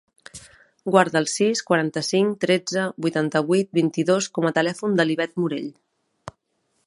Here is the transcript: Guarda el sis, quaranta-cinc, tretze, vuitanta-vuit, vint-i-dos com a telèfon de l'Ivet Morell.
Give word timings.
Guarda 0.93 1.19
el 1.23 1.27
sis, 1.33 1.61
quaranta-cinc, 1.67 2.33
tretze, 2.45 2.87
vuitanta-vuit, 3.07 3.71
vint-i-dos 3.81 4.29
com 4.39 4.49
a 4.49 4.53
telèfon 4.61 4.95
de 5.01 5.07
l'Ivet 5.09 5.37
Morell. 5.43 5.71